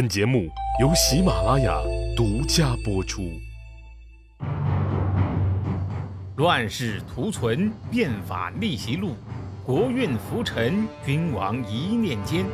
[0.00, 0.48] 本节目
[0.80, 1.78] 由喜马拉雅
[2.16, 3.38] 独家播出。
[6.36, 9.14] 乱世图存，变法逆袭录，
[9.62, 12.46] 国运浮沉，君王一念间。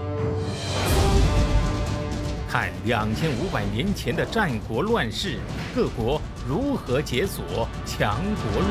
[2.48, 5.38] 看两千五百年前的战国乱世，
[5.72, 8.66] 各国如何解锁强国路。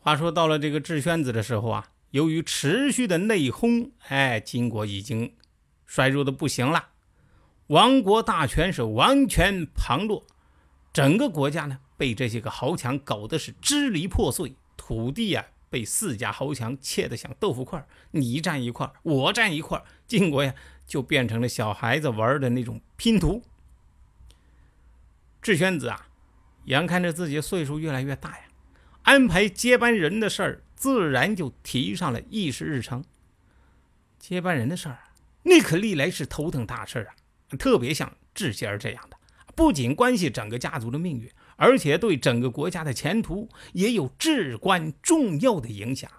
[0.00, 5.32] 话说到了这个智宣子的时候啊，由于持续的内讧，哎，金国已经
[5.90, 6.90] 衰弱的不行了，
[7.66, 10.24] 亡国大权是完全旁落，
[10.92, 11.80] 整个国家呢。
[11.96, 20.54] 被这些个豪强搞得是支离破碎，土地呀被四家豪强切得像豆腐块，你占一块，我占一块，晋国呀
[20.86, 23.42] 就变成了小孩子玩的那种拼图。
[25.42, 26.06] 智宣子啊，
[26.66, 28.44] 眼看着自己岁数越来越大呀，
[29.02, 33.04] 安排接班人的事儿自然就提上了议事日程。
[34.20, 35.00] 接班人的事儿，
[35.42, 37.14] 那可历来是头等大事啊，
[37.58, 39.16] 特别像智仙儿这样的，
[39.54, 41.30] 不仅关系整个家族的命运。
[41.56, 46.10] 而且对整个国家的前途也有至关重要的影响，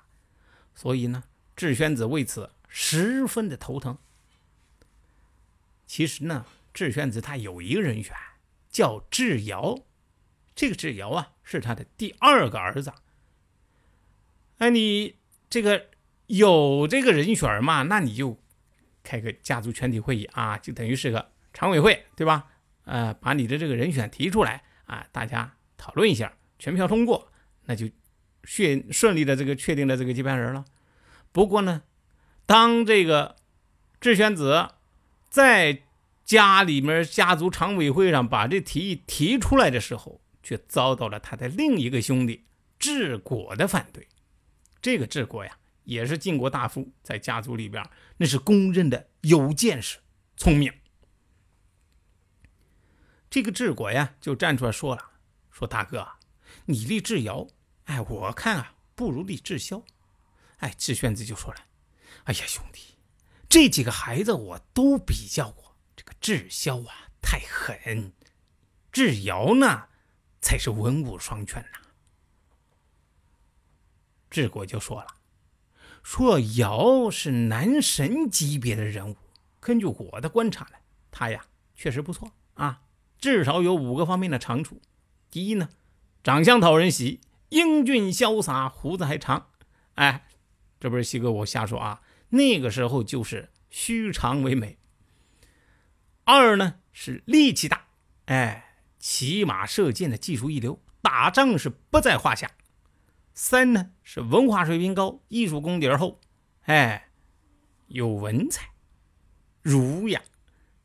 [0.75, 1.23] 所以呢，
[1.55, 3.97] 智宣子为此十分的头疼。
[5.87, 8.15] 其实呢，智宣子他有一个人选，
[8.69, 9.79] 叫智瑶，
[10.53, 12.93] 这个智瑶啊是他的第二个儿子。
[14.59, 15.15] 哎，你
[15.49, 15.87] 这个
[16.27, 17.81] 有这个人选嘛？
[17.81, 18.37] 那你就
[19.03, 22.47] 开个家族全体会议啊，就等于是个常委会，对吧？
[22.85, 24.63] 呃，把你的这个人选提出来。
[24.85, 27.31] 啊，大家讨论一下，全票通过，
[27.63, 27.89] 那就
[28.43, 30.65] 顺顺利的这个确定了这个接班人了。
[31.31, 31.83] 不过呢，
[32.45, 33.37] 当这个
[34.01, 34.71] 智宣子
[35.29, 35.83] 在
[36.25, 42.43] 家里面家族常委会上把这提议提出来的时候，却遭到了他的另一个兄弟
[42.77, 44.07] 智果的反对。
[44.81, 47.87] 这个智果呀，也是晋国大夫，在家族里边
[48.17, 49.99] 那是公认的有见识、
[50.37, 50.71] 聪明。
[53.29, 55.11] 这个智果呀，就站出来说了
[55.51, 56.07] ：“说大哥，
[56.65, 57.47] 你立智尧，
[57.85, 59.83] 哎，我看啊，不如立智霄。”
[60.59, 61.59] 哎，智宣子就说了
[62.25, 62.97] ：“哎呀，兄弟，
[63.49, 68.13] 这几个孩子我都比较过，这个智霄啊太狠，
[68.91, 69.87] 智尧呢
[70.41, 71.79] 才是文武双全呐。”
[74.29, 75.07] 智果就说了
[76.03, 79.17] ：“说尧是男神级别的人物，
[79.59, 80.77] 根据我的观察呢，
[81.11, 81.45] 他呀
[81.75, 82.81] 确实不错啊。”
[83.21, 84.81] 至少有五个方面的长处。
[85.29, 85.69] 第一呢，
[86.23, 89.49] 长相讨人喜，英俊潇洒，胡子还长。
[89.93, 90.25] 哎，
[90.79, 94.79] 这不是西哥我瞎说啊，那个时候就是须长为美。
[96.23, 97.85] 二呢是力气大，
[98.25, 102.49] 哎，骑马射箭的技术一流，打仗是不在话下。
[103.33, 106.19] 三呢是文化水平高，艺术功底厚，
[106.63, 107.09] 哎，
[107.87, 108.71] 有文采，
[109.61, 110.21] 儒雅。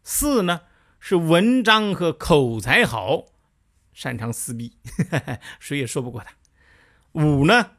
[0.02, 0.62] 四呢。
[0.98, 3.26] 是文章和口才好，
[3.92, 4.76] 擅长撕逼，
[5.60, 6.34] 谁也说不过他。
[7.12, 7.76] 五呢，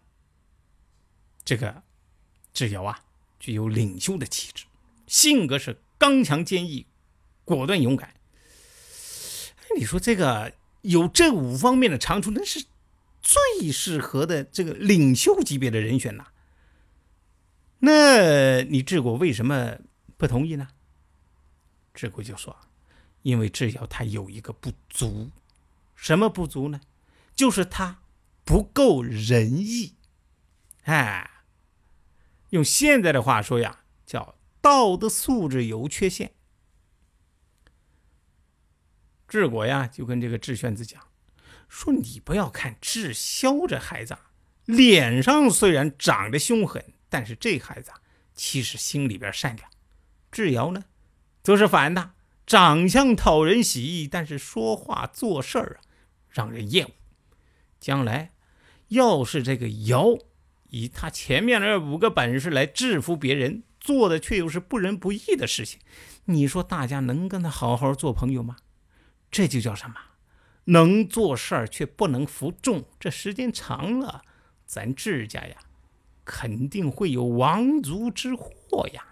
[1.43, 1.83] 这个
[2.53, 3.01] 智瑶啊，
[3.37, 4.63] 具有领袖的气质，
[5.07, 6.87] 性格是刚强坚毅、
[7.43, 8.13] 果断勇敢。
[9.75, 10.53] 你说这个
[10.83, 12.63] 有这五方面的长处，那是
[13.27, 16.27] 最适合的这个领袖级别的人选呐。
[17.79, 19.79] 那你智果为什么
[20.15, 20.69] 不同意呢？
[21.93, 22.57] 智果就说。
[23.23, 25.31] 因为智瑶他有一个不足，
[25.93, 26.79] 什么不足呢？
[27.35, 27.99] 就是他
[28.45, 29.95] 不够仁义。
[30.83, 31.29] 哎，
[32.51, 36.31] 用现在的话说呀，叫道德素质有缺陷。
[39.27, 41.05] 智果呀，就跟这个智宣子讲
[41.67, 44.17] 说：“你不要看智霄这孩子，
[44.65, 47.91] 脸上虽然长得凶狠，但是这孩子
[48.33, 49.69] 其实心里边善良。
[50.31, 50.83] 智瑶呢，
[51.43, 52.11] 则是反的。”
[52.47, 55.83] 长相讨人喜，但是说话做事儿啊，
[56.29, 56.91] 让人厌恶。
[57.77, 58.31] 将来
[58.87, 60.17] 要是这个瑶
[60.69, 65.81] 以他前面那五个本事来制服别人，做的却又是不仁不义的事情，
[66.23, 68.55] 你说大家能跟他好好做朋友吗？
[69.29, 69.95] 这就叫什么？
[70.67, 72.85] 能做事儿却不能服众。
[72.99, 74.23] 这时间长了，
[74.65, 75.57] 咱智家呀，
[76.23, 79.05] 肯定会有亡族之祸呀。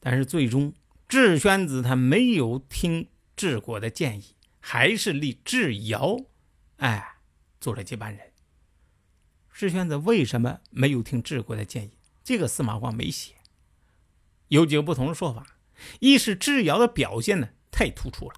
[0.00, 0.72] 但是最终，
[1.08, 6.16] 智宣子他没有听智国的建议，还是立智瑶，
[6.76, 7.16] 哎，
[7.60, 8.32] 做了接班人。
[9.52, 11.98] 智宣子为什么没有听智国的建议？
[12.22, 13.34] 这个司马光没写，
[14.48, 15.58] 有几个不同的说法。
[16.00, 18.36] 一是智瑶的表现呢太突出了，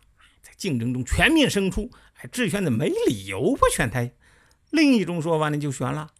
[0.61, 4.11] 竞争中全面胜出，哎，智宣子没理由不选他。
[4.69, 6.11] 另一种说法呢就选了，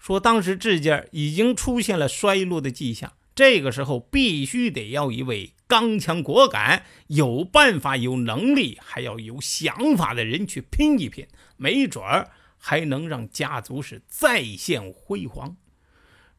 [0.00, 3.12] 说当时智家已经出现了衰落的迹象。
[3.36, 11.26] 这个时候必须得要一位刚强果敢、有办法、有能力，还要有想法的人去拼一拼，
[11.56, 15.56] 没准儿还能让家族是再现辉煌。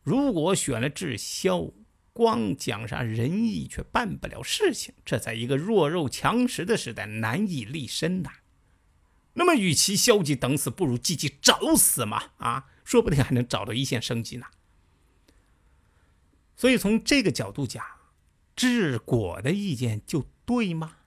[0.04, 1.72] 如果选了智霄，
[2.16, 8.32] 光讲啥仁义却办不了事情，这在一个弱肉强食的时代难以立身呐。
[9.34, 12.32] 那么，与其消极等死，不如积极找死嘛！
[12.38, 14.46] 啊，说不定还能找到一线生机呢。
[16.56, 17.86] 所以，从这个角度讲，
[18.56, 21.00] 治国的意见就对吗？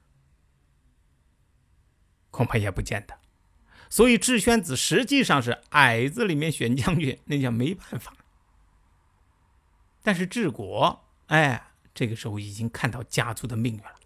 [2.31, 3.19] 恐怕也不见得。
[3.89, 8.15] 所以，智宣子实际上是矮子里面选将军，那叫没办法。
[10.09, 13.97] 但是治国，哎，这个时候已经看到家族的命运了。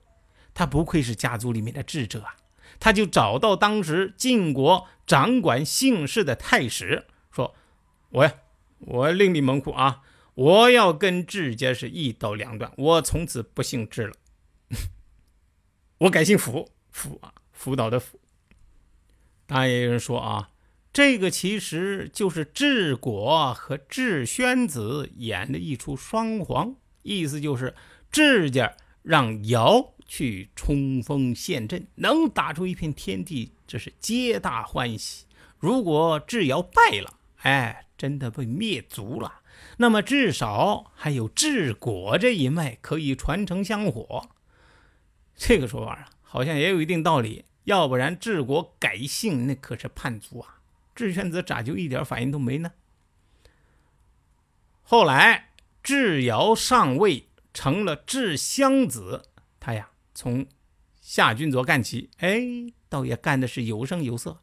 [0.52, 2.34] 他不愧是家族里面的智者啊！
[2.81, 7.54] 他就找到当时晋国掌管姓氏的太史，说
[8.10, 8.34] ：“我呀，
[8.81, 10.02] 我另立门户啊！
[10.34, 14.16] 我要跟智家是一刀两断，我从此不姓智了，
[15.98, 18.19] 我改姓辅，辅啊，辅导的辅。”
[19.46, 20.48] 当然也有人说啊。
[20.92, 27.74] 这个其实就是智果和智宣子演的一出双簧，意思就是
[28.10, 35.24] 智家让尧去冲锋陷阵，能打出一片天地，这是皆大欢喜。
[35.58, 39.40] 如果智尧败了，哎，真的被灭族了，
[39.78, 44.28] 那么至少还有智果这一脉可以传承香火。
[45.34, 47.46] 这个说法啊，好像也有一定道理。
[47.64, 50.58] 要不然治国改姓，那可是叛族啊。
[50.94, 52.72] 智宣子咋就一点反应都没呢？
[54.82, 55.52] 后来
[55.82, 59.22] 智尧上位，成了智襄子。
[59.58, 60.46] 他呀，从
[61.00, 62.42] 夏军佐干起，哎，
[62.88, 64.42] 倒也干的是有声有色。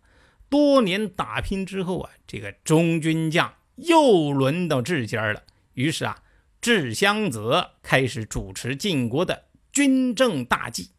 [0.49, 5.43] 多年打拼之后啊，这个中军将又轮到智家了。
[5.73, 6.23] 于是啊，
[6.59, 10.89] 智襄子开始主持晋国的军政大计。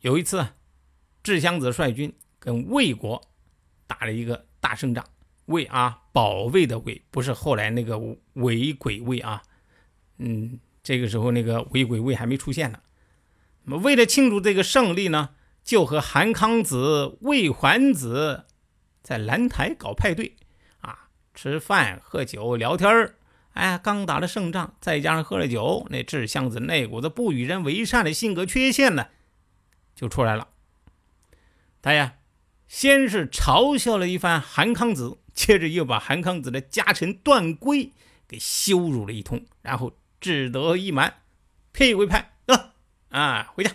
[0.00, 0.54] 有一次，
[1.22, 2.14] 智襄子率军。
[2.48, 3.20] 跟魏国
[3.86, 5.04] 打了一个大胜仗，
[5.44, 7.98] 魏啊，保卫的魏，不是后来那个
[8.32, 9.42] 伪鬼魏啊，
[10.16, 12.80] 嗯，这个时候那个伪鬼魏还没出现呢。
[13.64, 18.46] 那么为了庆祝这个胜利呢，就和韩康子、魏桓子
[19.02, 20.34] 在兰台搞派对
[20.80, 23.16] 啊，吃饭、喝酒、聊天儿。
[23.52, 29.08] 哎，刚打了胜仗，再加上喝了酒，那智襄子那股子不与人为善的性格缺陷呢，
[29.94, 30.48] 就出来了。
[31.82, 32.14] 他呀。
[32.68, 37.92] 先是嘲笑了一番韩康子，接着又把韩康子的家臣段圭
[38.28, 41.22] 给羞辱了一通，然后志得意满，
[41.72, 42.74] 屁股一拍，啊
[43.08, 43.72] 啊，回家。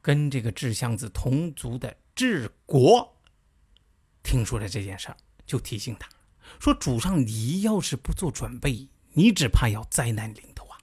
[0.00, 3.16] 跟这个智襄子同族的智国
[4.22, 6.08] 听说了这件事儿，就提醒他
[6.58, 10.78] 说：“主上，你要是不做准备，你只怕要灾难临头啊。”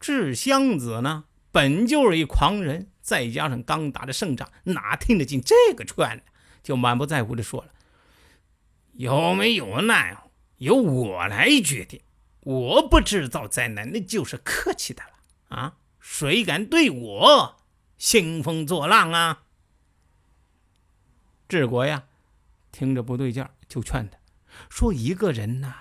[0.00, 1.24] 智襄子呢，
[1.58, 2.92] 本就是一狂人。
[3.00, 6.22] 再加上刚打的胜仗，哪听得进这个劝？
[6.62, 7.70] 就满不在乎的说了
[8.94, 12.00] ：“有没有难，由我来决定。
[12.42, 15.78] 我不制造灾难，那就是客气的了啊！
[15.98, 17.56] 谁敢对我
[17.96, 19.42] 兴风作浪啊？”
[21.48, 22.04] 治国呀，
[22.70, 24.16] 听着不对劲儿，就劝他
[24.70, 25.74] 说：“一个人呐，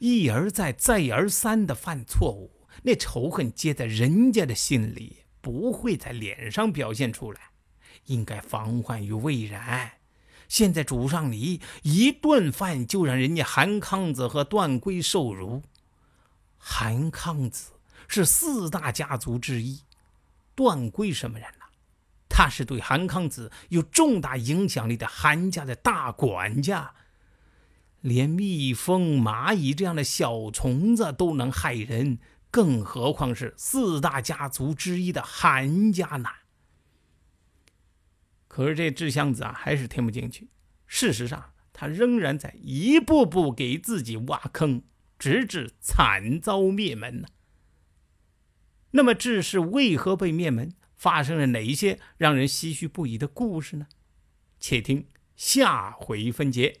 [0.00, 7.40] 一而再、再而三的犯错误，那仇恨结在人家的心里。”不会在脸上表现出来，
[8.06, 9.92] 应该防患于未然。
[10.48, 15.62] 现在主上你一顿饭就让人家韩康子和段圭受辱。
[16.58, 17.70] 韩康子
[18.08, 19.82] 是四大家族之一，
[20.56, 21.64] 段圭什么人呢？
[22.28, 26.92] 他是对韩康子有重大影响力的韩家的大管家。
[28.00, 32.18] 连蜜蜂、蚂蚁这样的小虫子都能害人。
[32.58, 36.28] 更何况是四大家族之一的韩家呢？
[38.48, 40.50] 可是这智襄子啊，还是听不进去。
[40.84, 44.82] 事实上，他仍然在一步步给自己挖坑，
[45.20, 47.28] 直至惨遭灭门呢。
[48.90, 50.74] 那么，智氏为何被灭门？
[50.96, 53.86] 发生了哪一些让人唏嘘不已的故事呢？
[54.58, 56.80] 且听下回分解。